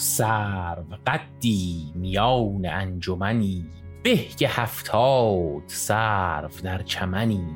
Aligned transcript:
سرو 0.00 0.84
قدی 1.06 1.92
میان 1.94 2.66
انجمنی 2.66 3.64
به 4.02 4.16
که 4.16 4.48
هفتاد 4.48 5.62
سرو 5.66 6.50
در 6.62 6.82
چمنی. 6.82 7.46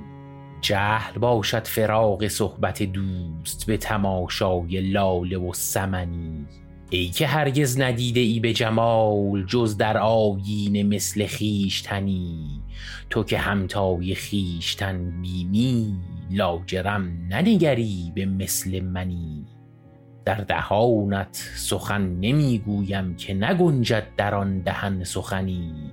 جهل 0.60 1.18
باشد 1.18 1.66
فراق 1.66 2.28
صحبت 2.28 2.82
دوست 2.82 3.66
به 3.66 3.76
تماشای 3.76 4.80
لاله 4.80 5.38
و 5.38 5.52
سمنی. 5.52 6.46
ای 6.90 7.08
که 7.08 7.26
هرگز 7.26 7.80
ندیده 7.80 8.20
ای 8.20 8.40
به 8.40 8.52
جمال 8.52 9.44
جز 9.46 9.76
در 9.76 9.98
آیین 9.98 10.94
مثل 10.94 11.26
خیشتنی 11.26 12.62
تو 13.10 13.24
که 13.24 13.38
همتای 13.38 14.14
خیشتن 14.14 15.20
بینی 15.22 15.96
لاجرم 16.30 17.26
ننگری 17.28 18.12
به 18.14 18.26
مثل 18.26 18.80
منی. 18.80 19.41
در 20.24 20.34
دهانت 20.34 21.50
سخن 21.56 22.02
نمی‌گویم 22.02 23.16
که 23.16 23.34
نگنجد 23.34 24.06
در 24.16 24.34
آن 24.34 24.58
دهن 24.58 25.04
سخنی. 25.04 25.92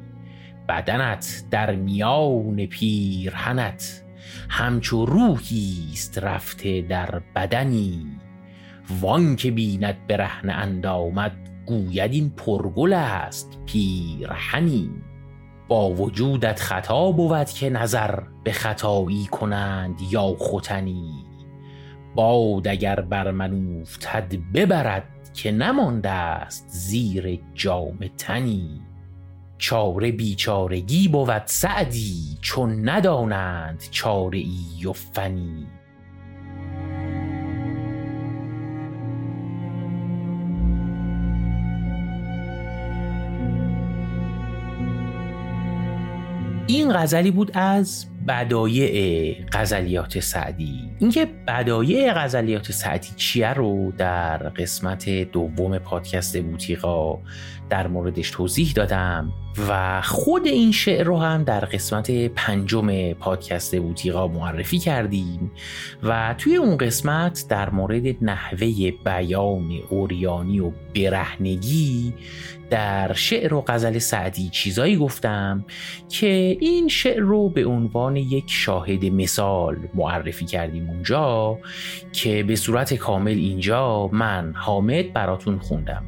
بدنت 0.70 1.44
در 1.52 1.76
میان 1.76 2.66
پیرهنت 2.66 4.04
همچو 4.50 5.06
روحی 5.06 5.90
است 5.94 6.18
رفته 6.18 6.82
در 6.82 7.22
بدنی. 7.36 8.08
وان 9.02 9.36
که 9.36 9.52
بیند 9.52 10.08
برهنه 10.08 10.54
اندامد 10.54 11.32
گوید 11.66 12.12
این 12.14 12.30
پرگل 12.30 12.94
است 12.94 13.60
پیرهنی. 13.66 14.90
با 15.68 15.90
وجودت 15.90 16.60
خطا 16.60 17.12
بود 17.12 17.50
که 17.50 17.70
نظر 17.70 18.20
به 18.44 18.52
خطایی 18.52 19.26
کنند 19.26 20.02
یا 20.12 20.36
ختنی. 20.42 21.29
باد 22.16 22.68
اگر 22.68 23.02
بر 23.02 23.32
من 23.32 23.82
افتد 23.82 24.36
ببرد 24.54 25.04
که 25.34 25.52
نمانده 25.52 26.10
است 26.10 26.66
زیر 26.70 27.40
جام 27.54 28.00
تنی. 28.18 28.82
چاره 29.58 30.12
بیچارگی 30.12 31.08
بود 31.08 31.42
سعدی 31.46 32.38
چون 32.42 32.90
ندانند 32.90 33.84
چاره 33.92 34.38
ای 34.40 34.86
و 34.86 34.94
فنی. 34.94 35.68
این 46.68 46.94
غزلی 46.94 47.32
بود 47.32 47.52
از 47.54 48.09
بدایع 48.28 49.36
غزلیات 49.54 50.20
سعدی. 50.20 50.92
اینکه 51.00 51.28
بدایع 51.48 52.14
غزلیات 52.14 52.72
سعدی 52.72 53.10
چیه 53.16 53.54
رو 53.54 53.92
در 53.98 54.38
قسمت 54.38 55.10
دوم 55.10 55.78
پادکست 55.78 56.42
بوتیقا 56.42 57.18
در 57.70 57.88
موردش 57.88 58.32
توضیح 58.32 58.72
دادم 58.76 59.34
و 59.70 60.02
خود 60.02 60.48
این 60.48 60.72
شعر 60.72 61.04
رو 61.04 61.18
هم 61.18 61.44
در 61.44 61.60
قسمت 61.60 62.12
پنجم 62.12 63.14
پادکست 63.14 63.76
بوتیقا 63.76 64.28
معرفی 64.28 64.80
کردیم 64.80 65.52
و 66.04 66.36
توی 66.38 66.56
اون 66.56 66.78
قسمت 66.78 67.46
در 67.50 67.70
مورد 67.70 68.04
نحوه 68.22 68.92
بیان 69.06 69.72
اوریانی 69.90 70.60
و 70.60 70.72
برهنگی 70.96 72.14
در 72.70 73.14
شعر 73.14 73.54
و 73.54 73.64
غزل 73.68 73.98
سعدی 73.98 74.50
چیزایی 74.50 74.98
گفتم 74.98 75.66
که 76.10 76.58
این 76.60 76.88
شعر 76.88 77.20
رو 77.20 77.50
به 77.50 77.62
عنوان 78.10 78.16
یک 78.16 78.44
شاهد 78.48 79.06
مثال 79.06 79.78
معرفی 79.94 80.46
کردیم 80.46 80.90
اونجا 80.90 81.58
که 82.12 82.44
به 82.44 82.56
صورت 82.56 82.94
کامل 82.94 83.32
اینجا 83.32 84.08
من 84.08 84.54
حامد 84.56 85.14
براتون 85.14 85.60
خوندم. 85.60 86.06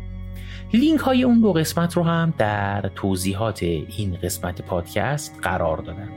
لینک 0.73 0.99
های 0.99 1.23
اون 1.23 1.41
دو 1.41 1.53
قسمت 1.53 1.93
رو 1.93 2.03
هم 2.03 2.33
در 2.37 2.91
توضیحات 2.95 3.63
این 3.63 4.17
قسمت 4.23 4.61
پادکست 4.61 5.39
قرار 5.41 5.77
دادم. 5.77 6.09